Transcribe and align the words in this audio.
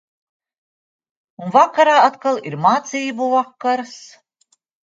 Un 1.43 1.53
vakarā 1.57 1.95
atkal 2.07 2.41
ir 2.53 2.57
mācību 2.65 3.31
vakars. 3.37 3.97